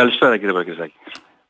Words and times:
Καλησπέρα 0.00 0.36
κύριε 0.36 0.52
Παρκεζάκη. 0.52 0.94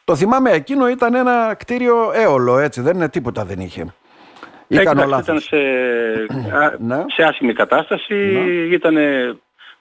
Το 0.05 0.17
θυμάμαι 0.17 0.51
εκείνο 0.51 0.89
ήταν 0.89 1.15
ένα 1.15 1.55
κτίριο 1.59 2.11
έολο 2.15 2.59
έτσι 2.59 2.81
δεν 2.81 2.95
είναι 2.95 3.09
τίποτα 3.09 3.45
δεν 3.45 3.61
είχε. 3.61 3.95
Ή 4.67 4.77
ήταν 4.77 5.41
σε, 5.41 5.57
ναι. 6.89 7.05
σε 7.07 7.23
άσχημη 7.23 7.53
κατάσταση, 7.53 8.15
ναι. 8.15 8.75
ήταν 8.75 8.95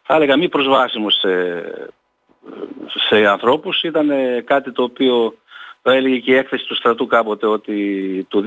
θα 0.01 0.15
έλεγα 0.15 0.37
μη 0.37 0.49
προσβάσιμος 0.49 1.13
σε, 1.13 1.63
σε 3.07 3.27
ανθρώπους, 3.27 3.81
ήταν 3.83 4.09
κάτι 4.43 4.71
το 4.71 4.83
οποίο 4.83 5.37
το 5.81 5.91
έλεγε 5.91 6.17
και 6.17 6.31
η 6.31 6.35
έκθεση 6.35 6.65
του 6.65 6.75
στρατού 6.75 7.07
κάποτε 7.07 7.47
ότι 7.47 7.77
το 8.29 8.43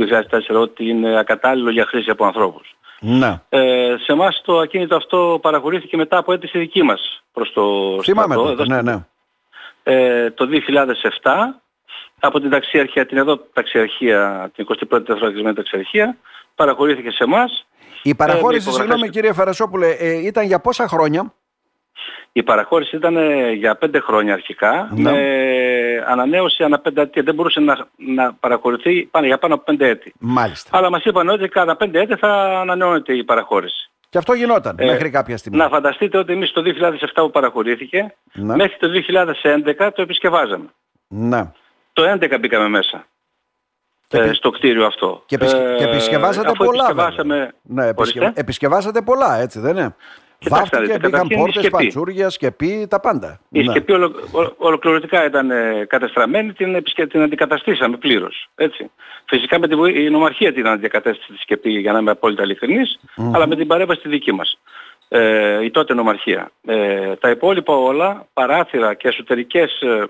2004 0.51 0.61
ότι 0.61 0.89
είναι 0.89 1.19
ακατάλληλο 1.19 1.71
για 1.71 1.87
χρήση 1.87 2.11
από 2.11 2.25
ανθρώπους. 2.25 2.77
Ναι. 3.01 3.41
Ε, 3.49 3.95
σε 3.99 4.13
εμάς 4.13 4.43
το 4.45 4.59
ακίνητο 4.59 4.97
αυτό 4.97 5.39
παραχωρήθηκε 5.43 5.97
μετά 5.97 6.17
από 6.17 6.33
αίτηση 6.33 6.59
δική 6.59 6.83
μας 6.83 7.23
προς 7.33 7.53
το 7.53 7.63
Θυμάμαι 8.03 8.35
στρατό. 8.35 8.65
ναι, 8.65 8.83
ναι. 8.83 9.05
Ε, 9.83 10.31
το 10.31 10.49
2007 11.23 11.31
από 12.21 12.41
την 12.41 12.51
ταξιαρχία, 12.51 13.07
την 13.07 13.17
εδώ 13.17 13.39
ταξιαρχία, 13.53 14.51
την 14.55 14.67
21η 14.69 15.05
τεθροκρισμένη 15.05 15.55
ταξιαρχία, 15.55 16.17
παραχωρήθηκε 16.55 17.11
σε 17.11 17.25
εμάς. 17.25 17.67
Η 18.03 18.15
παραχώρηση, 18.15 18.69
ε, 18.69 18.73
συγγνώμη 18.73 19.09
κύριε 19.09 19.33
Φαρασόπουλε, 19.33 19.89
ε, 19.89 20.27
ήταν 20.27 20.45
για 20.47 20.61
πόσα 20.61 20.89
χρόνια; 20.89 21.35
Η 22.33 22.43
παραχώρηση 22.43 22.97
ήταν 22.97 23.17
ε, 23.17 23.53
για 23.53 23.77
πέντε 23.77 24.01
χρόνια 24.01 24.33
αρχικά, 24.33 24.89
ναι. 24.95 25.11
με 25.11 25.19
ανανέωση 26.07 26.63
ανά 26.63 26.79
πέντε 26.79 27.01
έτη. 27.01 27.21
Δεν 27.21 27.35
μπορούσε 27.35 27.61
να, 27.61 27.87
να 27.97 28.33
παραχωρηθεί 28.33 29.03
πάνω, 29.03 29.27
για 29.27 29.39
πάνω 29.39 29.55
από 29.55 29.65
πέντε 29.65 29.89
έτη. 29.89 30.13
Μάλιστα. 30.19 30.79
Αλλά 30.79 30.91
μας 30.91 31.05
είπαν 31.05 31.29
ότι 31.29 31.49
κατά 31.49 31.77
πέντε 31.77 32.01
έτη 32.01 32.17
θα 32.17 32.61
ανανεώνεται 32.61 33.17
η 33.17 33.25
παραχώρηση. 33.25 33.92
Και 34.13 34.19
αυτό 34.19 34.33
γινόταν 34.33 34.77
ε, 34.79 34.85
μέχρι 34.85 35.11
κάποια 35.11 35.37
στιγμή. 35.37 35.59
Να 35.59 35.69
φανταστείτε 35.69 36.19
ότι 36.19 36.33
εμείς 36.33 36.53
το 36.53 36.63
2007 36.65 37.07
που 37.15 37.31
παραχωρήθηκε, 37.31 38.15
ναι. 38.33 38.55
μέχρι 38.55 38.77
το 38.79 38.89
2011 39.87 39.91
το 39.95 40.03
επισκευάζαμε. 40.03 40.69
Ναι. 41.09 41.51
Το 41.93 42.03
2011 42.13 42.37
μπήκαμε 42.41 42.69
μέσα. 42.69 43.07
Ε, 44.09 44.33
στο 44.33 44.51
κτίριο 44.51 44.87
αυτό. 44.87 45.23
Και, 45.27 45.35
επισκε... 45.35 45.75
και 45.79 45.85
επισκευάσατε 45.85 46.53
πολλά. 46.57 46.85
Επισκευάσαμε... 46.85 47.55
Ναι, 47.63 47.87
επισκε... 47.87 48.33
επισκευάσατε 48.35 49.03
πολλά, 49.03 49.37
έτσι 49.37 49.61
δεν 49.61 49.77
είναι; 49.77 49.95
Βάφτηκε, 50.49 50.99
μπήκαν 50.99 51.29
πόρτες, 51.29 51.69
πατσούρια, 51.69 52.31
σκεπή, 52.31 52.87
τα 52.91 53.01
πάντα. 53.01 53.41
Η 53.51 53.63
ναι. 53.63 53.71
σκεπή 53.71 53.93
ολο, 53.93 54.13
ολοκληρωτικά 54.57 55.25
ήταν 55.25 55.51
ε, 55.51 55.85
κατεστραμμένη, 55.89 56.53
την, 56.53 56.75
επισκε, 56.75 57.07
την 57.07 57.23
αντικαταστήσαμε 57.23 57.97
πλήρως. 57.97 58.49
Έτσι. 58.55 58.91
Φυσικά 59.25 59.59
με 59.59 59.69
την 59.69 59.85
η 59.85 60.11
νομαρχία 60.11 60.53
την 60.53 60.67
αντικατέστησε 60.67 61.33
τη 61.33 61.39
σκεπή 61.39 61.71
για 61.71 61.93
να 61.93 61.99
είμαι 61.99 62.11
απόλυτα 62.11 62.43
ειλικρινής, 62.43 63.01
mm-hmm. 63.17 63.31
αλλά 63.35 63.47
με 63.47 63.57
την 63.57 63.67
παρέμβαση 63.67 64.01
τη 64.01 64.09
δική 64.09 64.33
μας. 64.33 64.59
Ε, 65.09 65.65
η 65.65 65.71
τότε 65.71 65.95
νομαρχία. 65.95 66.51
Ε, 66.67 67.17
τα 67.17 67.31
υπόλοιπα 67.31 67.75
όλα, 67.75 68.27
παράθυρα 68.33 68.95
και 68.95 69.09
εσωτερικές 69.09 69.81
ε, 69.81 70.05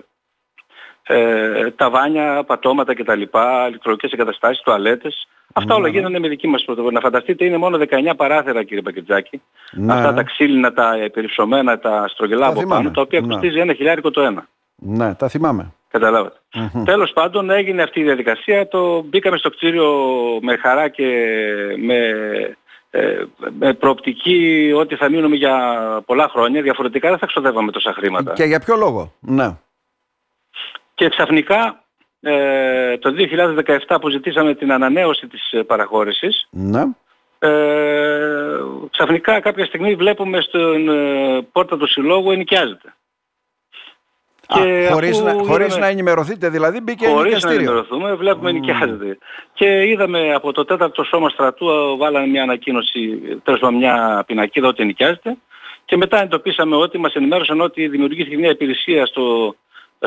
ε, 1.03 1.71
ταβάνια, 1.71 2.43
πατώματα 2.43 2.93
κτλ. 2.93 3.21
ηλεκτρονικές 3.67 4.11
εγκαταστάσεις, 4.11 4.61
τουαλέτες. 4.61 5.27
Αυτά 5.53 5.75
όλα 5.75 5.87
γίνανε 5.87 6.19
με 6.19 6.27
δική 6.27 6.47
μας 6.47 6.63
πρωτοβουλία. 6.63 6.99
Να 6.99 7.05
φανταστείτε 7.09 7.45
είναι 7.45 7.57
μόνο 7.57 7.77
19 7.77 8.13
παράθυρα 8.15 8.63
κύριε 8.63 8.81
Πακετζάκη. 8.81 9.41
Ναι. 9.71 9.93
Αυτά 9.93 10.13
τα 10.13 10.23
ξύλινα, 10.23 10.73
τα 10.73 10.95
περιψωμένα, 11.13 11.79
τα 11.79 12.05
στρογγυλά 12.07 12.47
από 12.47 12.63
πάνω, 12.63 12.91
τα 12.91 13.01
οποία 13.01 13.21
ναι. 13.21 13.27
κοστίζει 13.27 13.59
ένα 13.59 13.73
χιλιάρικο 13.73 14.11
το 14.11 14.21
ένα. 14.21 14.47
Ναι, 14.75 15.15
τα 15.15 15.27
θυμάμαι. 15.27 15.73
Καταλάβατε. 15.87 16.37
Mm-hmm. 16.53 16.81
Τέλος 16.85 17.11
πάντων 17.11 17.49
έγινε 17.49 17.81
αυτή 17.81 17.99
η 17.99 18.03
διαδικασία, 18.03 18.67
το 18.67 19.01
μπήκαμε 19.01 19.37
στο 19.37 19.49
κτίριο 19.49 19.93
με 20.41 20.57
χαρά 20.57 20.89
και 20.89 21.05
με, 21.77 21.97
ε, 22.89 23.23
με 23.59 23.73
προοπτική 23.73 24.71
ότι 24.75 24.95
θα 24.95 25.09
μείνουμε 25.09 25.35
για 25.35 25.55
πολλά 26.05 26.29
χρόνια, 26.29 26.61
διαφορετικά 26.61 27.09
δεν 27.09 27.17
θα 27.17 27.25
ξοδεύαμε 27.25 27.71
τόσα 27.71 27.93
χρήματα. 27.93 28.33
Και 28.33 28.43
για 28.43 28.59
ποιο 28.59 28.75
λόγο, 28.75 29.13
ναι. 29.19 29.57
Και 30.93 31.09
ξαφνικά 31.09 31.82
ε, 32.25 32.97
το 32.97 33.13
2017 33.87 33.97
που 34.01 34.09
ζητήσαμε 34.09 34.55
την 34.55 34.71
ανανέωση 34.71 35.27
της 35.27 35.51
ε, 35.51 35.63
παραχώρησης, 35.63 36.47
ναι. 36.51 36.83
ε, 37.39 38.59
ξαφνικά 38.91 39.39
κάποια 39.39 39.65
στιγμή 39.65 39.95
βλέπουμε 39.95 40.41
στην 40.41 40.89
ε, 40.89 41.41
πόρτα 41.51 41.77
του 41.77 41.87
συλλόγου 41.87 42.31
ενοικιάζεται. 42.31 42.93
Α, 44.47 44.63
και 44.63 44.89
χωρίς, 44.91 45.21
να, 45.21 45.33
χωρίς 45.33 45.77
να 45.77 45.87
ενημερωθείτε 45.87 46.49
δηλαδή 46.49 46.81
μπήκε 46.81 47.07
χωρίς 47.07 47.21
ενοικιαστήριο. 47.21 47.71
Χωρίς 47.71 47.89
να 47.89 47.95
ενημερωθούμε 47.95 48.15
βλέπουμε 48.15 48.49
mm. 48.49 48.53
ενοικιάζεται. 48.53 49.17
Και 49.53 49.87
είδαμε 49.87 50.33
από 50.33 50.51
το 50.51 50.65
τέταρτο 50.65 51.03
σώμα 51.03 51.29
στρατού 51.29 51.97
βάλανε 51.97 52.27
μια 52.27 52.43
ανακοίνωση, 52.43 53.19
τέλος 53.43 53.59
πάντων 53.59 53.77
μια 53.77 54.23
πινακίδα 54.27 54.67
ότι 54.67 54.81
ενοικιάζεται. 54.81 55.37
Και 55.85 55.97
μετά 55.97 56.21
εντοπίσαμε 56.21 56.75
ότι 56.75 56.97
μας 56.97 57.13
ενημέρωσαν 57.13 57.61
ότι 57.61 57.87
δημιουργήθηκε 57.87 58.37
μια 58.37 58.49
υπηρεσία 58.49 59.05
στο 59.05 59.55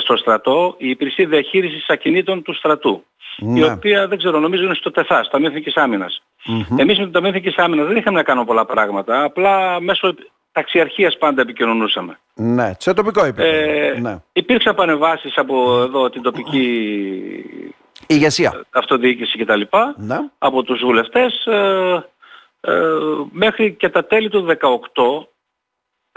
στο 0.01 0.17
στρατό 0.17 0.75
η 0.79 0.89
υπηρεσία 0.89 1.27
διαχείρισης 1.27 1.89
ακινήτων 1.89 2.43
του 2.43 2.55
στρατού. 2.55 3.05
Η 3.39 3.47
ναι. 3.47 3.65
οποία 3.65 4.09
δεν 4.09 4.19
ξέρω, 4.19 4.39
νομίζω 4.39 4.63
είναι 4.63 4.75
στο 4.75 4.91
ΤΕΘΑ, 4.91 5.23
στο 5.23 5.31
Ταμείο 5.31 5.49
Εθνικής 5.49 5.77
Άμυνας. 5.77 6.23
Mm-hmm. 6.47 6.79
Εμείς 6.79 6.99
με 6.99 7.05
το 7.05 7.11
Ταμείο 7.11 7.29
Εθνικής 7.29 7.57
Άμυνας 7.57 7.87
δεν 7.87 7.97
είχαμε 7.97 8.17
να 8.17 8.23
κάνουμε 8.25 8.47
πολλά 8.47 8.65
πράγματα, 8.65 9.23
απλά 9.23 9.81
μέσω 9.81 10.15
ταξιαρχίας 10.53 11.17
πάντα 11.19 11.43
επικοινωνούσαμε. 11.43 12.19
Ναι, 12.35 12.73
σε 12.79 12.95
τοπικό 12.95 13.25
επίπεδο. 13.25 13.49
Ε, 13.49 13.99
ναι. 14.01 14.17
Υπήρξαν 14.33 14.75
πανεβάσεις 14.75 15.39
από 15.39 15.81
εδώ 15.83 16.11
την 16.11 16.23
τοπική 16.23 16.71
ηγεσία, 18.07 18.65
αυτοδιοίκηση 18.71 19.39
κτλ. 19.39 19.61
Ναι. 19.97 20.19
Από 20.39 20.63
τους 20.63 20.81
βουλευτές 20.81 21.47
ε, 21.47 22.05
ε, 22.61 22.73
μέχρι 23.31 23.73
και 23.73 23.89
τα 23.89 24.05
τέλη 24.05 24.29
του 24.29 24.47
2018 24.47 25.27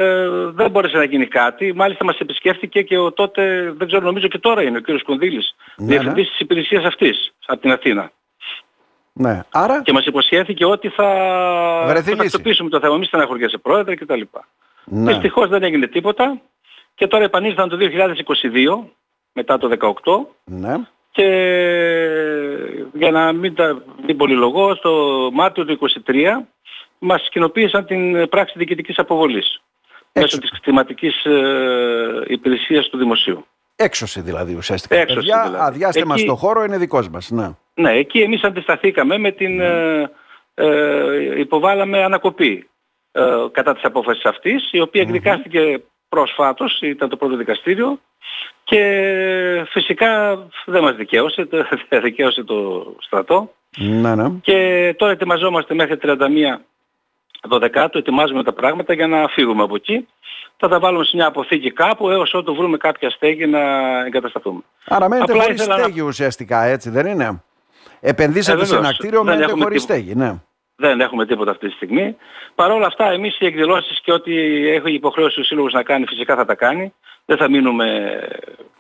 ε, 0.01 0.29
δεν 0.53 0.71
μπόρεσε 0.71 0.97
να 0.97 1.03
γίνει 1.03 1.25
κάτι. 1.27 1.73
Μάλιστα 1.73 2.05
μας 2.05 2.17
επισκέφθηκε 2.19 2.81
και 2.81 2.97
ο 2.97 3.11
τότε, 3.11 3.73
δεν 3.77 3.87
ξέρω 3.87 4.05
νομίζω 4.05 4.27
και 4.27 4.37
τώρα 4.37 4.63
είναι 4.63 4.77
ο 4.77 4.81
κύριος 4.81 5.03
Κονδύλης, 5.03 5.55
ναι, 5.75 5.85
διευθυντής 5.85 6.23
ναι. 6.23 6.29
της 6.29 6.39
υπηρεσίας 6.39 6.83
αυτής, 6.83 7.33
από 7.45 7.61
την 7.61 7.71
Αθήνα. 7.71 8.11
Ναι. 9.13 9.41
Άρα... 9.49 9.81
Και 9.81 9.91
μας 9.91 10.05
υποσχέθηκε 10.05 10.65
ότι 10.65 10.89
θα, 10.89 11.13
θα 12.03 12.15
τακτοποιήσουμε 12.15 12.69
το 12.69 12.79
θέμα. 12.79 12.95
Εμείς 12.95 13.07
στεναχωριέσαι 13.07 13.57
πρόεδρε 13.57 13.95
κτλ. 13.95 14.21
Ναι. 14.83 15.11
Δυστυχώς 15.11 15.49
δεν 15.49 15.63
έγινε 15.63 15.87
τίποτα 15.87 16.41
και 16.95 17.07
τώρα 17.07 17.23
επανήλθαν 17.23 17.69
το 17.69 17.77
2022, 17.79 18.87
μετά 19.33 19.57
το 19.57 19.69
2018, 20.03 20.25
ναι. 20.45 20.75
και 21.11 21.27
για 22.93 23.11
να 23.11 23.33
μην, 23.33 23.55
τα, 23.55 23.83
μην 24.05 24.17
πολυλογώ, 24.17 24.75
στο 24.75 25.29
Μάρτιο 25.33 25.65
του 25.65 25.79
2023 26.05 26.15
μας 26.99 27.27
κοινοποίησαν 27.31 27.85
την 27.85 28.29
πράξη 28.29 28.53
διοικητικής 28.57 28.97
αποβολής 28.97 29.61
μέσω 30.13 30.39
της 30.39 30.51
κτηματικής 30.51 31.25
ε, 31.25 32.23
υπηρεσίας 32.27 32.89
του 32.89 32.97
δημοσίου. 32.97 33.45
Έξωση 33.75 34.21
δηλαδή 34.21 34.55
ουσιαστικά. 34.55 34.95
Έξωση 34.95 35.15
Παιδιά, 35.15 35.43
δηλαδή. 35.43 35.63
Αδειάστε 35.63 35.99
εκεί... 35.99 36.07
μας 36.07 36.23
το 36.23 36.35
χώρο, 36.35 36.63
είναι 36.63 36.77
δικός 36.77 37.09
μας. 37.09 37.29
Ναι, 37.29 37.49
ναι 37.73 37.91
εκεί 37.91 38.19
εμείς 38.19 38.43
αντισταθήκαμε 38.43 39.17
με 39.17 39.31
την... 39.31 39.55
Ναι. 39.55 39.65
Ε, 39.65 40.09
ε, 40.61 41.39
υποβάλαμε 41.39 42.03
ανακοπή 42.03 42.69
ε, 43.11 43.21
κατά 43.51 43.73
της 43.73 43.83
απόφασης 43.83 44.25
αυτής, 44.25 44.69
η 44.71 44.79
οποία 44.79 45.01
εκδικάστηκε 45.01 45.83
πρόσφατος, 46.09 46.79
ήταν 46.81 47.09
το 47.09 47.17
πρώτο 47.17 47.35
δικαστήριο 47.35 47.99
και 48.63 49.65
φυσικά 49.69 50.43
δεν 50.65 50.83
μας 50.83 50.95
δικαίωσε, 50.95 51.47
δεν 51.89 52.01
δικαίωσε 52.01 52.43
το 52.43 52.85
στρατό. 52.99 53.53
Ναι, 53.77 54.15
ναι. 54.15 54.29
Και 54.41 54.93
τώρα 54.97 55.11
ετοιμαζόμαστε 55.11 55.73
μέχρι 55.73 55.97
31 56.01 56.17
12 57.49 57.87
ετοιμάζουμε 57.93 58.43
τα 58.43 58.53
πράγματα 58.53 58.93
για 58.93 59.07
να 59.07 59.27
φύγουμε 59.27 59.63
από 59.63 59.75
εκεί. 59.75 60.07
Θα 60.57 60.67
τα 60.67 60.79
βάλουμε 60.79 61.03
σε 61.03 61.15
μια 61.15 61.25
αποθήκη 61.25 61.71
κάπου 61.71 62.09
έως 62.09 62.33
ότου 62.33 62.55
βρούμε 62.55 62.77
κάποια 62.77 63.09
στέγη 63.09 63.45
να 63.45 63.59
εγκατασταθούμε. 64.05 64.61
Άρα 64.87 65.09
μένετε 65.09 65.31
Απλά 65.31 65.43
χωρίς 65.43 65.61
στέγη 65.63 65.99
να... 65.99 66.05
ουσιαστικά 66.05 66.63
έτσι 66.63 66.89
δεν 66.89 67.05
είναι; 67.05 67.43
Επενδύσατε 67.99 68.61
ε, 68.61 68.65
σε 68.65 68.75
ένα 68.75 68.93
κτίριο, 68.93 69.23
μένετε 69.23 69.51
χωρίς 69.51 69.81
στέγη. 69.81 70.15
Ναι. 70.15 70.33
Δεν 70.75 71.01
έχουμε 71.01 71.25
τίποτα 71.25 71.51
αυτή 71.51 71.67
τη 71.67 71.73
στιγμή. 71.73 72.15
Παρ' 72.55 72.71
όλα 72.71 72.85
αυτά 72.85 73.11
εμείς 73.11 73.39
οι 73.39 73.45
εκδηλώσεις 73.45 73.99
και 74.01 74.11
ό,τι 74.11 74.33
έχει 74.67 74.93
υποχρέωση 74.93 75.39
ο 75.39 75.43
Σύλλογος 75.43 75.73
να 75.73 75.83
κάνει 75.83 76.05
φυσικά 76.05 76.35
θα 76.35 76.45
τα 76.45 76.55
κάνει. 76.55 76.93
Δεν 77.25 77.37
θα 77.37 77.49
μείνουμε, 77.49 78.19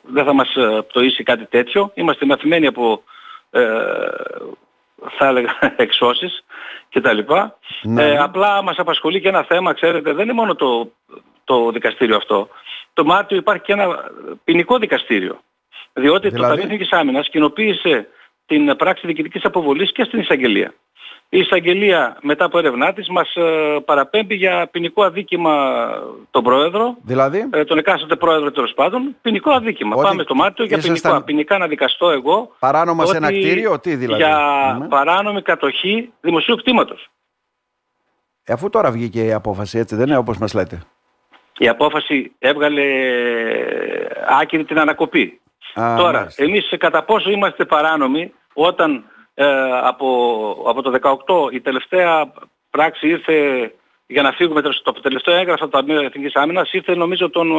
δεν 0.01 0.25
θα 0.25 0.33
μας 0.33 0.55
ε, 0.55 0.81
πτωίσει 0.87 1.23
κάτι 1.23 1.45
τέτοιο. 1.45 1.91
Είμαστε 1.93 2.25
μαθημένοι 2.25 2.67
από 2.67 3.03
ε, 3.51 3.61
θα 5.17 5.27
έλεγα 5.27 5.57
εξώσεις 5.75 6.43
κτλ. 6.89 7.19
Ναι. 7.81 8.03
Ε, 8.03 8.17
απλά 8.17 8.61
μας 8.61 8.77
απασχολεί 8.77 9.21
και 9.21 9.27
ένα 9.27 9.43
θέμα, 9.43 9.73
ξέρετε, 9.73 10.13
δεν 10.13 10.23
είναι 10.23 10.33
μόνο 10.33 10.55
το, 10.55 10.91
το 11.43 11.71
δικαστήριο 11.71 12.15
αυτό. 12.15 12.47
Το 12.93 13.05
Μάρτιο 13.05 13.37
υπάρχει 13.37 13.63
και 13.63 13.73
ένα 13.73 14.11
ποινικό 14.43 14.77
δικαστήριο. 14.77 15.39
Διότι 15.93 16.29
δηλαδή... 16.29 16.41
το 16.41 16.47
Ταμείο 16.47 16.63
Εθνικής 16.63 16.91
Άμυνας 16.91 17.29
κοινοποίησε 17.29 18.07
την 18.45 18.75
πράξη 18.75 19.07
διοικητικής 19.07 19.45
αποβολής 19.45 19.91
και 19.91 20.03
στην 20.03 20.19
εισαγγελία. 20.19 20.73
Η 21.31 21.39
εισαγγελία 21.39 22.17
μετά 22.21 22.45
από 22.45 22.57
έρευνά 22.57 22.93
της 22.93 23.09
μας 23.09 23.35
ε, 23.35 23.79
παραπέμπει 23.85 24.35
για 24.35 24.67
ποινικό 24.71 25.03
αδίκημα 25.03 25.87
τον 26.31 26.43
πρόεδρο, 26.43 26.97
δηλαδή; 27.01 27.49
ε, 27.51 27.63
τον 27.63 27.77
εκάστοτε 27.77 28.15
πρόεδρο 28.15 28.51
τέλος 28.51 28.73
πάντων, 28.73 29.15
ποινικό 29.21 29.51
αδίκημα. 29.51 29.95
Ότι 29.95 30.05
Πάμε 30.07 30.23
στο 30.23 30.35
Μάρτιο 30.35 30.65
για 30.65 30.77
ποινικό, 30.77 31.21
ποινικά 31.21 31.57
να 31.57 31.67
δικαστώ 31.67 32.09
εγώ. 32.09 32.55
Παράνομα 32.59 33.05
σε 33.05 33.17
ένα 33.17 33.27
κτίριο, 33.27 33.79
τι 33.79 33.95
δηλαδή; 33.95 34.23
Για 34.23 34.77
ναι. 34.79 34.87
παράνομη 34.87 35.41
κατοχή 35.41 36.13
δημοσίου 36.21 36.55
κτήματος. 36.55 37.09
Ε, 38.43 38.53
αφού 38.53 38.69
τώρα 38.69 38.91
βγήκε 38.91 39.25
η 39.25 39.33
απόφαση 39.33 39.77
έτσι 39.77 39.95
δεν 39.95 40.07
είναι 40.07 40.17
όπως 40.17 40.37
μας 40.37 40.53
λέτε; 40.53 40.81
Η 41.57 41.67
απόφαση 41.67 42.31
έβγαλε 42.39 42.83
άκυρη 44.41 44.65
την 44.65 44.79
ανακοπή. 44.79 45.39
Τώρα, 45.73 46.19
μάλιστα. 46.19 46.43
εμείς 46.43 46.73
κατά 46.77 47.03
πόσο 47.03 47.29
είμαστε 47.29 47.65
παράνομοι 47.65 48.33
όταν 48.53 48.95
ε, 48.95 49.18
από, 49.83 50.07
από 50.65 50.81
το 50.81 51.15
18 51.49 51.53
η 51.53 51.61
τελευταία 51.61 52.33
πράξη 52.69 53.07
ήρθε 53.07 53.71
για 54.07 54.21
να 54.21 54.31
φύγουμε 54.31 54.61
το 54.61 54.93
τελευταίο 55.01 55.35
έγγραφο 55.35 55.65
από 55.65 55.85
τα 55.85 55.93
Εθνικής 55.93 56.35
Άμυνας 56.35 56.73
ήρθε 56.73 56.95
νομίζω 56.95 57.29
τον 57.29 57.49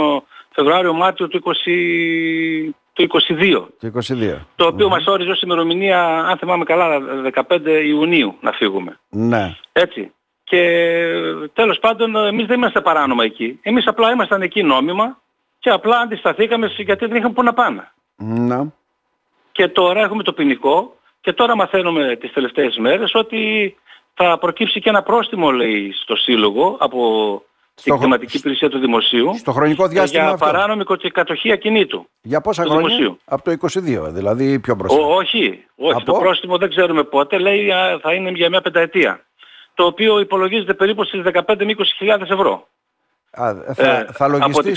Φεβρουάριο-Μάρτιο 0.54 1.28
του, 1.28 1.42
20, 1.44 2.72
του 2.92 3.06
22. 3.28 3.66
Το, 3.78 3.90
22. 3.94 4.36
το 4.56 4.66
οποίο 4.66 4.86
mm-hmm. 4.86 4.90
μας 4.90 5.06
όριζε 5.06 5.30
ως 5.30 5.40
ημερομηνία, 5.40 6.02
αν 6.04 6.38
θυμάμαι 6.38 6.64
καλά, 6.64 6.98
15 7.48 7.84
Ιουνίου 7.84 8.36
να 8.40 8.52
φύγουμε. 8.52 8.98
Ναι. 9.08 9.56
Έτσι. 9.72 10.12
Και 10.44 10.92
τέλος 11.52 11.78
πάντων 11.78 12.16
εμείς 12.16 12.46
δεν 12.46 12.56
είμαστε 12.56 12.80
παράνομα 12.80 13.24
εκεί. 13.24 13.58
Εμείς 13.62 13.86
απλά 13.86 14.10
ήμασταν 14.10 14.42
εκεί 14.42 14.62
νόμιμα 14.62 15.18
και 15.58 15.70
απλά 15.70 15.98
αντισταθήκαμε 15.98 16.66
γιατί 16.66 17.06
δεν 17.06 17.16
είχαμε 17.16 17.34
πού 17.34 17.42
να 17.42 17.52
πάμε. 17.52 17.92
Ναι. 18.16 18.60
Και 19.52 19.68
τώρα 19.68 20.00
έχουμε 20.00 20.22
το 20.22 20.32
ποινικό 20.32 20.94
και 21.20 21.32
τώρα 21.32 21.56
μαθαίνουμε 21.56 22.16
τις 22.16 22.32
τελευταίες 22.32 22.76
μέρες 22.76 23.14
ότι 23.14 23.74
θα 24.14 24.38
προκύψει 24.38 24.80
και 24.80 24.88
ένα 24.88 25.02
πρόστιμο 25.02 25.50
λέει 25.50 25.92
στο 25.92 26.16
Σύλλογο 26.16 26.76
από 26.80 27.42
στην 27.74 27.98
κλιματική 27.98 28.36
υπηρεσία 28.36 28.68
του 28.68 28.78
Δημοσίου 28.78 29.34
στο 29.38 29.52
χρονικό 29.52 29.86
διάστημα 29.86 30.22
για 30.22 30.32
αυτό. 30.32 30.44
παράνομη 30.44 30.84
κατοχή 31.12 31.52
ακινήτου. 31.52 32.08
Για 32.22 32.40
πόσα 32.40 32.62
χρόνια; 32.62 32.86
Δημοσίου. 32.86 33.18
Από 33.24 33.42
το 33.42 33.56
22, 34.06 34.12
δηλαδή 34.12 34.58
πιο 34.58 34.74
μπροστά. 34.74 35.02
Ο, 35.02 35.14
όχι, 35.14 35.64
όχι. 35.76 35.94
Από... 35.94 36.04
Το 36.04 36.12
πρόστιμο 36.12 36.58
δεν 36.58 36.68
ξέρουμε 36.68 37.04
πότε. 37.04 37.38
Λέει 37.38 37.70
θα 38.02 38.14
είναι 38.14 38.30
για 38.30 38.48
μια 38.48 38.60
πενταετία. 38.60 39.24
Το 39.74 39.84
οποίο 39.84 40.20
υπολογίζεται 40.20 40.74
περίπου 40.74 41.04
στις 41.04 41.22
15 41.24 41.42
με 41.46 41.74
20 42.16 42.20
ευρώ. 42.20 42.68
Α, 43.30 43.54
θα, 43.74 43.90
ε, 43.90 44.06
θα 44.12 44.28
λογιστεί 44.28 44.72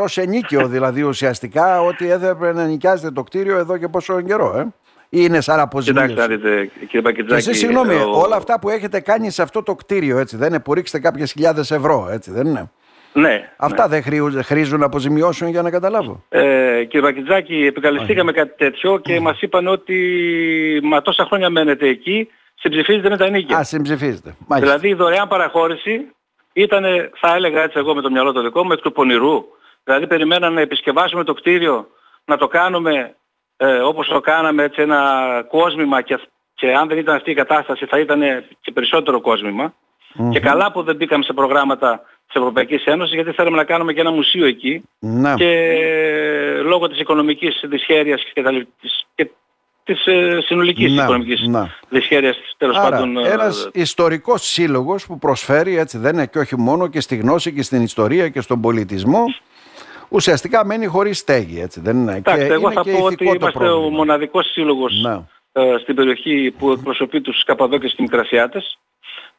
ως 0.00 0.16
ενίκιο 0.16 0.68
δηλαδή 0.68 1.02
ουσιαστικά 1.02 1.80
ότι 1.80 2.10
έπρεπε 2.10 2.52
να 2.52 2.66
νοικιάζετε 2.66 3.10
το 3.10 3.22
κτίριο 3.22 3.58
εδώ 3.58 3.78
και 3.78 3.88
πόσο 3.88 4.20
καιρό. 4.20 4.56
Ε; 4.56 4.66
Ή 5.08 5.18
είναι 5.20 5.40
σαν 5.40 5.60
αποζημίωση. 5.60 6.08
Κοιτάξτε, 6.08 6.36
δείτε, 6.36 6.70
κύριε 6.80 7.02
Πακετζάκη. 7.02 7.48
Εσείς, 7.48 7.58
συγγνώμη, 7.58 7.94
ο... 7.94 8.20
όλα 8.24 8.36
αυτά 8.36 8.58
που 8.58 8.68
έχετε 8.68 9.00
κάνει 9.00 9.30
σε 9.30 9.42
αυτό 9.42 9.62
το 9.62 9.74
κτίριο, 9.74 10.18
έτσι, 10.18 10.36
δεν 10.36 10.48
είναι 10.48 10.60
που 10.60 10.74
ρίξετε 10.74 10.98
κάποιες 10.98 11.32
χιλιάδες 11.32 11.70
ευρώ, 11.70 12.08
έτσι, 12.10 12.30
δεν 12.30 12.46
είναι; 12.46 12.70
Ναι. 13.12 13.52
Αυτά 13.56 13.88
ναι. 13.88 14.00
δεν 14.00 14.42
χρήζουν, 14.42 14.82
αποζημιώσεων 14.82 15.50
για 15.50 15.62
να 15.62 15.70
καταλάβω. 15.70 16.24
Ε, 16.28 16.84
κύριε 16.84 17.00
Πακετζάκη, 17.00 17.66
επικαλεστήκαμε 17.66 18.32
κάτι 18.32 18.54
τέτοιο 18.56 18.98
και 18.98 19.20
μας 19.20 19.40
είπαν 19.40 19.66
ότι 19.66 19.96
μα 20.82 21.02
τόσα 21.02 21.24
χρόνια 21.24 21.50
μένετε 21.50 21.88
εκεί, 21.88 22.28
συμψηφίζετε 22.54 23.08
με 23.08 23.16
τα 23.16 23.28
νίκια. 23.28 23.56
Α, 23.56 23.64
συμψηφίζετε. 23.64 24.36
Δηλαδή 24.54 24.88
η 24.88 24.94
δωρεάν 24.94 25.28
παραχώρηση 25.28 26.06
ήταν, 26.52 26.84
θα 27.20 27.34
έλεγα 27.34 27.62
έτσι 27.62 27.78
εγώ 27.78 27.94
με 27.94 28.00
το 28.00 28.10
μυαλό 28.10 28.32
το 28.32 28.42
δικό 28.42 28.64
μου, 28.64 28.72
εκ 28.72 28.80
του 28.80 28.92
πονηρού. 28.92 29.44
Δηλαδή 29.84 30.06
περιμέναν 30.06 30.52
να 30.52 30.60
επισκευάσουμε 30.60 31.24
το 31.24 31.34
κτίριο, 31.34 31.88
να 32.24 32.36
το 32.36 32.46
κάνουμε 32.46 33.16
ε, 33.64 33.78
όπως 33.78 34.08
το 34.08 34.20
κάναμε 34.20 34.62
έτσι 34.62 34.82
ένα 34.82 35.00
κόσμημα 35.48 36.02
και, 36.02 36.20
και 36.54 36.72
αν 36.72 36.88
δεν 36.88 36.98
ήταν 36.98 37.14
αυτή 37.16 37.30
η 37.30 37.34
κατάσταση 37.34 37.86
θα 37.86 37.98
ήταν 37.98 38.20
και 38.60 38.72
περισσότερο 38.72 39.20
Και 40.30 40.40
καλά 40.40 40.72
που 40.72 40.82
δεν 40.82 40.96
μπήκαμε 40.96 41.24
σε 41.24 41.32
προγράμματα 41.32 42.02
της 42.26 42.34
Ευρωπαϊκής 42.34 42.84
Ένωσης 42.84 43.14
γιατί 43.14 43.32
θέλαμε 43.32 43.56
να 43.56 43.64
κάνουμε 43.64 43.92
και 43.92 44.00
ένα 44.00 44.10
μουσείο 44.10 44.46
εκεί 44.46 44.82
ναι. 44.98 45.34
και 45.34 45.80
λόγω 46.64 46.88
της 46.88 47.00
οικονομικής 47.00 47.64
δυσχέρειας 47.68 48.22
και, 48.34 48.42
τα, 48.42 48.50
της, 48.80 49.06
και 49.14 49.30
της 49.84 50.06
ε, 50.06 50.38
συνολικής 50.44 50.92
ναι, 50.92 51.02
οικονομικής 51.02 51.46
ναι. 51.46 51.70
δυσχέρειας 51.88 52.36
τέλος 52.56 52.76
Άρα, 52.76 52.88
πάντων. 52.90 53.16
Ε, 53.16 53.28
ένας 53.28 53.68
ιστορικός 53.72 54.42
σύλλογος 54.42 55.06
που 55.06 55.18
προσφέρει 55.18 55.78
έτσι 55.78 55.98
δεν 55.98 56.12
είναι 56.12 56.26
και 56.26 56.38
όχι 56.38 56.58
μόνο 56.58 56.86
και 56.86 57.00
στη 57.00 57.16
γνώση 57.16 57.52
και 57.52 57.62
στην 57.62 57.82
ιστορία 57.82 58.28
και 58.28 58.40
στον 58.40 58.60
πολιτισμό 58.60 59.24
ουσιαστικά 60.14 60.64
μένει 60.64 60.86
χωρίς 60.86 61.18
στέγη, 61.18 61.60
έτσι 61.60 61.80
δεν 61.80 61.96
είναι; 61.96 62.16
Εντάξει, 62.16 62.46
εγώ 62.46 62.72
θα 62.72 62.82
πω 62.82 63.04
ότι 63.04 63.24
είμαστε 63.24 63.68
ο 63.68 63.90
μοναδικός 63.90 64.50
σύλλογος 64.50 65.00
ναι. 65.02 65.20
ε, 65.52 65.76
στην 65.82 65.94
περιοχή 65.94 66.54
που 66.58 66.70
εκπροσωπεί 66.70 67.20
τους 67.20 67.44
Καπαδόκες 67.44 67.94
και 67.96 68.02
Μικρασιάτες. 68.02 68.78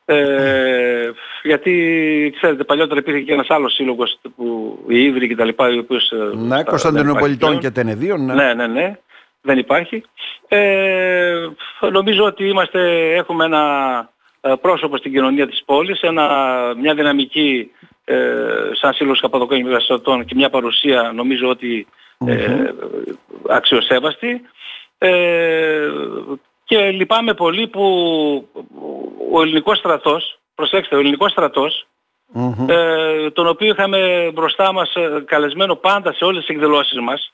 Ε, 0.07 1.09
γιατί 1.43 2.33
ξέρετε 2.35 2.63
παλιότερα 2.63 2.99
υπήρχε 2.99 3.21
και 3.21 3.33
ένας 3.33 3.49
άλλος 3.49 3.73
σύλλογος 3.73 4.19
που 4.35 4.77
οι 4.87 5.03
Ήβροι 5.03 5.27
και 5.27 5.35
τα 5.35 5.45
λοιπά 5.45 5.73
οι 5.73 5.77
οποίους 5.77 6.09
ε, 6.09 6.35
Ναι, 6.35 6.63
Κωνσταντινοπολιτών 6.63 7.59
και 7.59 7.71
Τενεδίων 7.71 8.25
ναι. 8.25 8.33
ναι, 8.33 8.53
ναι, 8.53 8.67
ναι, 8.67 8.97
δεν 9.41 9.57
υπάρχει 9.57 10.03
ε, 10.47 11.49
νομίζω 11.91 12.23
ότι 12.23 12.47
είμαστε, 12.47 13.13
έχουμε 13.15 13.45
ένα 13.45 13.63
ε, 13.99 14.14
πρόσωπο 14.61 14.97
στην 14.97 15.11
κοινωνία 15.11 15.47
της 15.47 15.63
πόλης 15.65 16.01
ένα, 16.01 16.27
μια 16.77 16.93
δυναμική 16.93 17.71
ε, 18.05 18.35
σαν 18.73 18.93
σύλλογος 18.93 19.19
Καπαδοκόνιου 19.19 19.65
Μεγαστατών 19.65 20.25
και 20.25 20.35
μια 20.35 20.49
παρουσία 20.49 21.11
νομίζω 21.15 21.49
ότι 21.49 21.87
ε, 22.25 22.69
αξιοσέβαστη. 23.49 24.41
Ε, 24.97 25.89
και 26.65 26.91
λυπάμαι 26.91 27.33
πολύ 27.33 27.67
που 27.67 27.83
ο 29.31 29.41
ελληνικός 29.41 29.77
στρατός, 29.77 30.39
προσέξτε, 30.55 30.95
ο 30.95 30.99
ελληνικός 30.99 31.31
ε, 32.67 33.29
τον 33.31 33.47
οποίο 33.47 33.67
είχαμε 33.67 34.31
μπροστά 34.33 34.73
μας 34.73 34.95
ε, 34.95 35.23
καλεσμένο 35.25 35.75
πάντα 35.75 36.13
σε 36.13 36.25
όλες 36.25 36.45
τις 36.45 36.55
εκδηλώσεις 36.55 36.99
μας, 36.99 37.33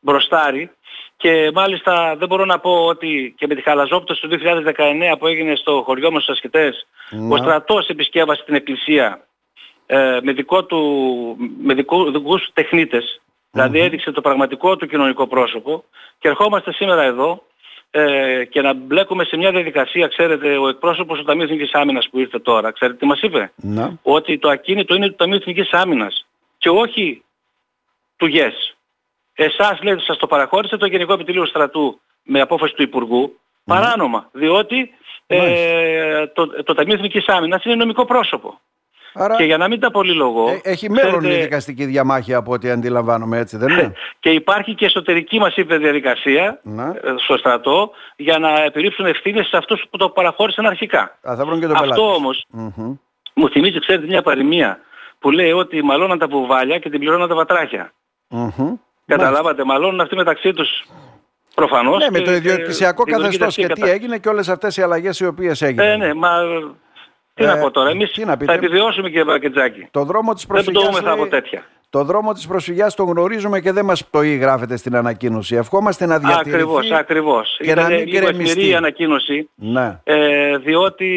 μπροστάρι, 0.00 0.70
και 1.20 1.50
μάλιστα 1.54 2.16
δεν 2.18 2.28
μπορώ 2.28 2.44
να 2.44 2.58
πω 2.58 2.86
ότι 2.86 3.34
και 3.38 3.46
με 3.46 3.54
τη 3.54 3.62
χαλαζόπτωση 3.62 4.20
του 4.20 4.38
2019 5.12 5.18
που 5.18 5.26
έγινε 5.26 5.54
στο 5.54 5.82
χωριό 5.86 6.10
μας 6.10 6.22
στους 6.22 6.34
Ασκητές, 6.34 6.86
ο 7.30 7.36
στρατός 7.36 7.88
επισκέβασε 7.88 8.42
την 8.44 8.54
εκκλησία 8.54 9.26
ε, 9.86 10.18
με, 10.22 10.32
δικό 10.32 10.64
του, 10.64 10.80
με 11.62 11.74
δικό, 11.74 12.10
δικούς 12.10 12.42
του 12.42 12.50
τεχνίτες, 12.52 13.20
δηλαδή 13.50 13.78
έδειξε 13.78 14.10
το 14.10 14.20
πραγματικό 14.20 14.76
του 14.76 14.86
κοινωνικό 14.86 15.26
πρόσωπο 15.26 15.84
και 16.18 16.28
ερχόμαστε 16.28 16.72
σήμερα 16.72 17.02
εδώ 17.02 17.42
ε, 17.90 18.44
και 18.44 18.60
να 18.60 18.74
μπλέκουμε 18.74 19.24
σε 19.24 19.36
μια 19.36 19.50
διαδικασία, 19.50 20.06
ξέρετε, 20.06 20.56
ο 20.56 20.68
εκπρόσωπος 20.68 21.18
του 21.18 21.24
Ταμείου 21.24 21.44
Εθνικής 21.44 21.72
Άμυνας 21.72 22.08
που 22.10 22.18
ήρθε 22.18 22.38
τώρα, 22.38 22.70
ξέρετε 22.70 22.98
τι 22.98 23.06
μας 23.06 23.20
είπε, 23.20 23.52
να. 23.56 23.98
ότι 24.02 24.38
το 24.38 24.48
ακίνητο 24.48 24.94
είναι 24.94 25.08
του 25.08 25.14
Ταμείου 25.14 25.36
Εθνικής 25.36 25.70
Άμυνας 25.70 26.26
και 26.58 26.68
όχι 26.68 27.22
του 28.16 28.26
ΓΕΣ. 28.26 28.74
Εσάς 29.44 29.82
λέει 29.82 29.98
σας 29.98 30.16
το 30.16 30.26
παραχώρησε 30.26 30.76
το 30.76 30.86
Γενικό 30.86 31.12
Επιτελείο 31.12 31.46
Στρατού 31.46 32.00
με 32.22 32.40
απόφαση 32.40 32.74
του 32.74 32.82
Υπουργού, 32.82 33.38
παράνομα, 33.64 34.28
διότι 34.32 34.90
ε, 35.26 36.26
το, 36.26 36.62
το 36.62 36.74
Ταμείο 36.74 36.94
Εθνικής 36.94 37.28
Άμυνας 37.28 37.64
είναι 37.64 37.74
νομικό 37.74 38.04
πρόσωπο. 38.04 38.60
Άρα... 39.12 39.36
Και 39.36 39.44
για 39.44 39.56
να 39.56 39.68
μην 39.68 39.80
τα 39.80 39.90
πολυλογώ... 39.90 40.48
Ε, 40.48 40.60
έχει 40.62 40.90
μέλλον 40.90 41.18
ξέρετε... 41.18 41.38
η 41.38 41.42
δικαστική 41.42 41.84
διαμάχη 41.84 42.34
από 42.34 42.52
ό,τι 42.52 42.70
αντιλαμβάνομαι 42.70 43.38
έτσι 43.38 43.56
δεν 43.56 43.68
είναι; 43.68 43.92
και 44.22 44.30
υπάρχει 44.30 44.74
και 44.74 44.84
εσωτερική 44.84 45.38
μας 45.38 45.56
είπε 45.56 45.76
διαδικασία 45.76 46.60
ε, 47.02 47.14
στο 47.16 47.36
στρατό 47.36 47.90
για 48.16 48.38
να 48.38 48.62
επιρρύψουν 48.62 49.06
ευθύνες 49.06 49.46
σε 49.46 49.56
αυτούς 49.56 49.84
που 49.90 49.96
το 49.96 50.08
παραχώρησαν 50.08 50.66
αρχικά. 50.66 51.18
Α, 51.28 51.34
θα 51.36 51.56
και 51.60 51.66
το 51.66 51.74
Αυτό 51.76 52.14
όμως 52.14 52.46
mm-hmm. 52.58 52.98
μου 53.34 53.48
θυμίζει 53.48 53.78
ξέρετε 53.78 54.06
μια 54.06 54.22
παροιμία 54.22 54.78
που 55.18 55.30
λέει 55.30 55.52
ότι 55.52 55.82
μαλώναν 55.82 56.18
τα 56.18 56.28
βουβάλια 56.28 56.78
και 56.78 56.90
την 56.90 56.98
πληρώναν 56.98 57.28
τα 57.28 57.34
βατράχια. 57.34 57.92
Mm-hmm. 58.30 58.78
Καταλάβατε, 59.16 59.64
μαλώνουν 59.64 60.00
αυτοί 60.00 60.16
μεταξύ 60.16 60.52
τους 60.52 60.84
προφανώς. 61.54 61.98
Ναι, 61.98 62.18
με 62.18 62.20
το 62.20 62.32
ιδιοκτησιακό 62.32 63.04
καθεστώς 63.04 63.54
και 63.54 63.66
τι 63.66 63.90
έγινε 63.90 64.18
και 64.18 64.28
όλες 64.28 64.48
αυτές 64.48 64.76
οι 64.76 64.82
αλλαγές 64.82 65.20
οι 65.20 65.26
οποίες 65.26 65.62
έγιναν. 65.62 65.86
Ε, 65.86 65.96
ναι, 65.96 66.14
μα 66.14 66.30
τι 67.34 67.44
να 67.44 67.52
ε, 67.52 67.60
πω 67.60 67.70
τώρα, 67.70 67.90
εμείς 67.90 68.10
θα 68.46 68.52
επιβιώσουμε 68.52 69.08
κύριε 69.08 69.24
Βαρκετζάκη. 69.24 69.88
Το 69.90 70.04
δρόμο 70.04 70.34
της 70.34 70.46
προσφυγιάς, 70.46 70.94
Δεν 70.94 71.02
το 71.04 71.12
από 71.12 71.26
τέτοια. 71.26 71.64
Το 71.90 72.04
δρόμο 72.04 72.32
της 72.32 72.46
προσφυγιάς 72.46 72.94
το 72.94 73.04
γνωρίζουμε 73.04 73.60
και 73.60 73.72
δεν 73.72 73.84
μας 73.84 74.10
το 74.10 74.22
γράφεται 74.22 74.76
στην 74.76 74.96
ανακοίνωση. 74.96 75.56
Ευχόμαστε 75.56 76.06
να 76.06 76.18
διατηρηθεί. 76.18 76.50
Ακριβώς, 76.50 76.90
ακριβώς. 76.90 77.56
Και 77.58 77.70
Ήταν 77.70 77.90
να 77.90 77.96
μην 77.96 78.06
λίγο 78.06 78.66
η 78.66 78.74
ανακοίνωση. 78.74 79.48
Ναι. 79.54 80.00
Ε, 80.04 80.56
διότι 80.56 81.08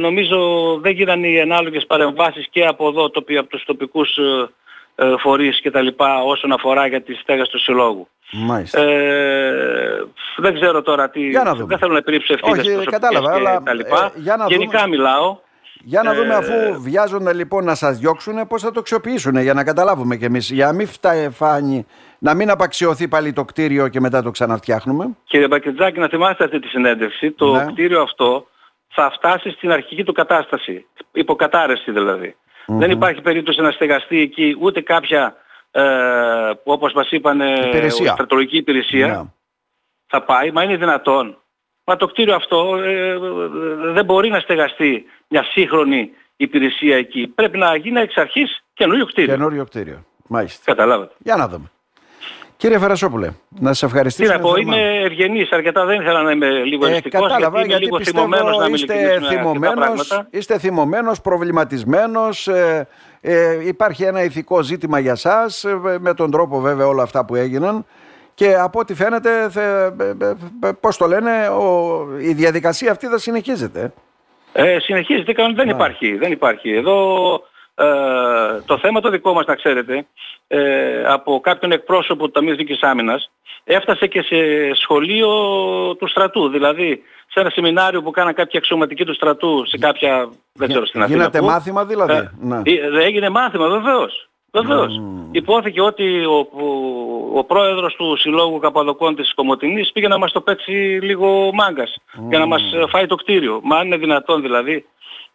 νομίζω 0.00 0.38
δεν 0.80 0.92
γίνανε 0.92 1.28
οι 1.28 1.40
ανάλογες 1.40 1.86
παρεμβάσεις 1.86 2.48
και 2.50 2.66
από 2.66 2.88
εδώ 2.88 3.04
από 3.04 3.48
τους 3.48 3.64
τοπικούς 3.64 4.16
ε, 4.16 4.22
ε, 4.22 4.48
φορείς 5.18 5.60
και 5.60 5.70
τα 5.70 5.80
λοιπά 5.82 6.22
όσον 6.22 6.52
αφορά 6.52 6.86
για 6.86 7.02
τη 7.02 7.14
στέγαση 7.14 7.50
του 7.50 7.58
συλλόγου. 7.58 8.08
Μάλιστα. 8.32 8.80
Ε, 8.80 10.04
δεν 10.36 10.54
ξέρω 10.54 10.82
τώρα 10.82 11.10
τι... 11.10 11.28
Για 11.28 11.42
να 11.42 11.54
δούμε. 11.54 11.66
Δεν 11.66 11.78
θέλω 11.78 11.92
να 11.92 11.98
επιρρύψω 11.98 12.32
ευθύνες 12.32 12.76
Όχι, 12.76 12.86
κατάλαβα, 12.86 13.32
και 13.32 13.38
αλλά, 13.38 13.62
τα 13.62 13.74
λοιπά. 13.74 14.12
Ε, 14.16 14.20
για 14.20 14.36
να 14.36 14.46
Γενικά 14.48 14.78
δούμε. 14.78 14.96
μιλάω. 14.96 15.38
Για 15.82 16.02
να 16.02 16.14
δούμε, 16.14 16.34
αφού 16.34 16.52
ε, 16.52 16.76
βιάζονται 16.78 17.32
λοιπόν 17.32 17.64
να 17.64 17.74
σας 17.74 17.98
διώξουν, 17.98 18.46
πώς 18.46 18.62
θα 18.62 18.70
το 18.70 18.80
αξιοποιήσουν 18.80 19.36
για 19.36 19.54
να 19.54 19.64
καταλάβουμε 19.64 20.16
κι 20.16 20.24
εμείς. 20.24 20.50
Για 20.50 20.66
να 20.66 20.72
μην 20.72 20.86
φτάνει, 20.86 21.86
να 22.18 22.34
μην 22.34 22.50
απαξιωθεί 22.50 23.08
πάλι 23.08 23.32
το 23.32 23.44
κτίριο 23.44 23.88
και 23.88 24.00
μετά 24.00 24.22
το 24.22 24.30
ξαναφτιάχνουμε. 24.30 25.16
Κύριε 25.24 25.46
Μπακετζάκη, 25.46 25.98
να 25.98 26.08
θυμάστε 26.08 26.44
αυτή 26.44 26.58
τη 26.58 26.68
συνέντευξη. 26.68 27.30
Το 27.30 27.54
ναι. 27.54 27.64
κτίριο 27.72 28.02
αυτό 28.02 28.46
θα 28.88 29.10
φτάσει 29.10 29.50
στην 29.50 29.72
αρχική 29.72 30.04
του 30.04 30.12
κατάσταση. 30.12 30.86
Υποκατάρρευση 31.12 31.92
δηλαδή. 31.92 32.36
Δεν 32.78 32.90
υπάρχει 32.90 33.20
περίπτωση 33.20 33.60
να 33.60 33.70
στεγαστεί 33.70 34.20
εκεί 34.20 34.56
ούτε 34.60 34.80
κάποια, 34.80 35.36
ε, 35.70 35.82
όπως 36.64 36.92
μας 36.92 37.10
είπαν, 37.10 37.40
υπηρεσία. 37.40 38.12
στρατολογική 38.12 38.56
υπηρεσία. 38.56 39.06
Ναι. 39.06 39.22
Θα 40.06 40.22
πάει, 40.22 40.50
μα 40.50 40.62
είναι 40.62 40.76
δυνατόν. 40.76 41.38
Μα 41.84 41.96
το 41.96 42.06
κτίριο 42.06 42.34
αυτό 42.34 42.76
ε, 42.76 43.18
δεν 43.92 44.04
μπορεί 44.04 44.28
να 44.30 44.40
στεγαστεί 44.40 45.04
μια 45.28 45.44
σύγχρονη 45.44 46.10
υπηρεσία 46.36 46.96
εκεί. 46.96 47.26
Πρέπει 47.34 47.58
να 47.58 47.76
γίνει 47.76 48.00
εξ 48.00 48.16
αρχής 48.16 48.62
καινούριο 48.72 49.06
κτίριο. 49.06 49.34
Καινούριο 49.34 49.64
κτίριο. 49.64 50.04
Μάλιστα. 50.28 50.62
Καταλάβατε. 50.64 51.14
Για 51.18 51.36
να 51.36 51.48
δούμε. 51.48 51.70
Κύριε 52.60 52.78
Φερασόπουλε, 52.78 53.28
να 53.48 53.68
σας 53.68 53.82
ευχαριστήσω. 53.82 54.32
Τι 54.32 54.36
να 54.36 54.42
πω, 54.42 54.56
είμαι 54.56 55.02
ευγενής 55.04 55.50
αρκετά, 55.50 55.84
δεν 55.84 56.00
ήθελα 56.00 56.22
να 56.22 56.30
είμαι 56.30 56.48
λίγο 56.48 56.86
ε, 56.86 57.00
κατάλαβα, 57.00 57.64
γιατί, 57.64 57.72
είμαι 57.72 57.78
λίγο 57.78 58.00
θυμωμένος 58.00 58.58
να 58.58 58.66
είστε 58.66 59.20
θυμωμένος, 59.28 60.24
είστε 60.30 60.58
θυμωμένος, 60.58 61.20
προβληματισμένος, 61.20 62.48
ε, 62.48 62.88
ε, 63.20 63.66
υπάρχει 63.66 64.04
ένα 64.04 64.24
ηθικό 64.24 64.62
ζήτημα 64.62 64.98
για 64.98 65.14
σας, 65.14 65.64
ε, 65.64 65.98
με 66.00 66.14
τον 66.14 66.30
τρόπο 66.30 66.60
βέβαια 66.60 66.86
όλα 66.86 67.02
αυτά 67.02 67.24
που 67.24 67.34
έγιναν. 67.34 67.84
Και 68.34 68.54
από 68.54 68.78
ό,τι 68.78 68.94
φαίνεται, 68.94 69.50
θε, 69.50 69.90
πώς 70.80 70.96
το 70.96 71.06
λένε, 71.06 71.48
ο, 71.48 71.98
η 72.18 72.32
διαδικασία 72.32 72.90
αυτή 72.90 73.06
θα 73.06 73.18
συνεχίζεται. 73.18 73.92
Ε, 74.52 74.78
συνεχίζεται, 74.78 75.32
δεν 75.54 75.68
υπάρχει, 75.68 76.16
δεν 76.16 76.32
υπάρχει. 76.32 76.70
Εδώ 76.70 77.28
ε, 77.74 77.84
το 78.66 78.78
θέμα 78.78 79.00
το 79.00 79.10
δικό 79.10 79.32
μας, 79.32 79.46
να 79.46 79.54
ξέρετε, 79.54 80.06
ε, 80.48 81.04
από 81.06 81.40
κάποιον 81.40 81.72
εκπρόσωπο 81.72 82.24
του 82.24 82.30
Ταμείου 82.30 82.56
Δίκης 82.56 82.82
Άμυνας, 82.82 83.30
έφτασε 83.64 84.06
και 84.06 84.22
σε 84.22 84.36
σχολείο 84.74 85.28
του 85.98 86.08
στρατού. 86.08 86.48
Δηλαδή, 86.48 87.02
σε 87.32 87.40
ένα 87.40 87.50
σεμινάριο 87.50 88.02
που 88.02 88.10
κάναν 88.10 88.34
κάποια 88.34 88.58
αξιωματικοί 88.58 89.04
του 89.04 89.14
στρατού, 89.14 89.66
σε 89.66 89.78
κάποια, 89.78 90.28
δεν 90.52 90.68
ξέρω 90.68 90.86
στην 90.86 91.02
Αθήνα. 91.02 91.16
Γίνεται 91.16 91.40
μάθημα 91.40 91.84
δηλαδή; 91.84 92.12
Ε, 92.12 92.30
ναι. 92.40 92.62
Ε, 92.64 93.04
έγινε 93.04 93.28
μάθημα, 93.28 93.68
βεβαίως. 93.68 94.28
Βεβαίως. 94.52 95.00
Mm. 95.00 95.28
Υπόθηκε 95.30 95.80
ότι 95.80 96.24
ο, 96.24 96.38
ο, 96.38 97.38
ο, 97.38 97.44
πρόεδρος 97.44 97.94
του 97.94 98.16
Συλλόγου 98.16 98.58
Καπαδοκών 98.58 99.14
της 99.16 99.34
Κομωτινής 99.34 99.92
πήγε 99.92 100.08
να 100.08 100.18
μας 100.18 100.32
το 100.32 100.40
παίξει 100.40 100.98
λίγο 101.02 101.50
μάγκας 101.52 101.96
mm. 101.98 102.28
για 102.28 102.38
να 102.38 102.46
μας 102.46 102.62
φάει 102.88 103.06
το 103.06 103.14
κτίριο. 103.14 103.60
Μα 103.62 103.76
αν 103.76 103.86
είναι 103.86 103.96
δυνατόν 103.96 104.42
δηλαδή 104.42 104.86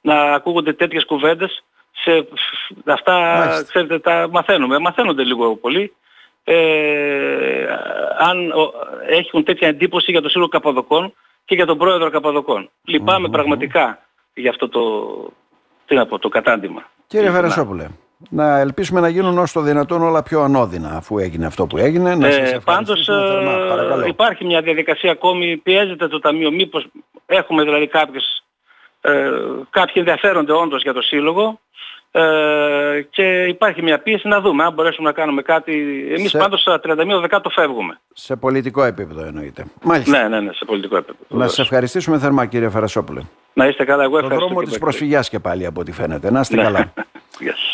να 0.02 0.34
ακούγονται 0.34 0.74
τέτοιες 0.74 1.06
κουβέντες 1.06 1.64
σε 2.06 2.28
αυτά 2.86 3.48
ξέρετε 3.68 4.00
τα 4.00 4.28
μαθαίνουμε. 4.32 4.80
Μαθαίνονται 4.80 5.24
λίγο 5.24 5.56
πολύ. 5.56 5.94
Ε, 6.44 7.66
αν 8.18 8.52
ο, 8.52 8.72
έχουν 9.08 9.44
τέτοια 9.44 9.68
εντύπωση 9.68 10.12
για 10.12 10.22
το 10.22 10.30
Σύλλογο 10.30 10.50
Καπαδοκών 10.50 11.14
και 11.46 11.56
για 11.56 11.66
τον 11.66 11.78
πρόεδρο 11.78 12.10
Καπαδοκών. 12.10 12.70
πραγματικά 13.32 14.00
για 14.34 14.50
αυτό 14.50 14.70
το, 14.70 14.82
τι 15.86 15.96
να 15.96 16.06
πω, 16.06 16.20
το 16.20 16.30
κατάντημα. 16.30 16.90
Κύριε 17.08 17.30
Βερασόπουλε, 17.30 17.88
να 18.30 18.60
ελπίσουμε 18.60 19.00
να 19.00 19.10
γίνουν 19.10 19.38
όσο 19.38 19.60
το 19.60 19.66
δυνατόν 19.66 20.02
όλα 20.02 20.24
πιο 20.24 20.42
ανώδυνα 20.42 20.96
αφού 20.96 21.18
έγινε 21.18 21.46
αυτό 21.46 21.68
που 21.68 21.78
έγινε. 21.78 22.16
Να 22.16 22.28
ε, 22.28 22.60
πάντως 22.64 23.08
ε, 23.08 24.08
υπάρχει 24.08 24.46
μια 24.46 24.62
διαδικασία 24.62 25.12
ακόμη, 25.12 25.58
πιέζεται 25.58 26.08
το 26.08 26.20
Ταμείο, 26.20 26.52
μήπως 26.52 26.88
έχουμε 27.26 27.64
δηλαδή 27.64 27.88
κάποιες, 27.88 28.45
ε, 29.06 29.32
κάποιοι 29.70 29.94
ενδιαφέρονται 29.96 30.54
όντως 30.54 30.82
για 30.82 30.94
το 30.94 31.02
Σύλλογο 31.02 31.60
ε, 32.12 33.02
και 33.10 33.44
υπάρχει 33.44 33.82
μια 33.82 34.00
πίεση 34.00 34.28
να 34.28 34.42
δούμε 34.42 34.64
αν 34.64 34.74
μπορέσουμε 34.74 35.08
να 35.08 35.14
κάνουμε 35.14 35.42
κάτι. 35.42 35.74
Εμείς 36.18 36.30
σε... 36.30 36.38
πάντως 36.38 36.62
στα 36.62 36.80
31 36.84 36.96
Δεκάτο 37.22 37.50
φεύγουμε. 37.50 38.00
Σε 38.14 38.36
πολιτικό 38.36 38.84
επίπεδο 38.84 39.26
εννοείται. 39.26 39.66
Μάλιστα. 39.84 40.22
Ναι, 40.22 40.28
ναι, 40.28 40.40
ναι, 40.40 40.54
σε 40.54 40.66
πολιτικό 40.66 40.98
επίπεδο. 40.98 41.40
Να 41.40 41.48
σας 41.48 41.60
ευχαριστήσουμε 41.60 42.20
θερμά 42.20 42.46
κύριε 42.46 42.70
Φαρασόπουλε. 42.70 43.22
Να 43.54 43.68
είστε 43.68 43.86
καλά, 43.86 44.04
εγώ 44.04 44.18
ευχαριστώ. 44.18 44.48
Το 44.48 44.54
δρόμο 44.54 44.68
της 44.68 44.78
προσφυγιάς 44.78 45.30
και 45.30 45.40
πάλι 45.40 45.66
από 45.66 45.82
ό,τι 45.82 45.92
φαίνεται. 45.92 46.32
Να 46.32 46.40
είστε 46.40 46.56
ναι. 46.56 46.62
καλά. 46.62 46.94
Yes. 47.40 47.66